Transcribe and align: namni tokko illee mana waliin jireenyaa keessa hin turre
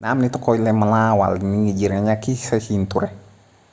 namni 0.05 0.27
tokko 0.35 0.55
illee 0.59 0.73
mana 0.83 1.01
waliin 1.21 1.69
jireenyaa 1.83 2.19
keessa 2.27 2.63
hin 2.71 2.91
turre 2.95 3.17